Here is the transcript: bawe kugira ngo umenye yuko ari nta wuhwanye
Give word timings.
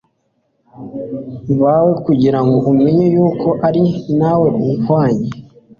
bawe 1.61 1.91
kugira 2.05 2.39
ngo 2.45 2.57
umenye 2.71 3.05
yuko 3.15 3.49
ari 3.67 3.81
nta 4.17 4.31
wuhwanye 4.39 5.29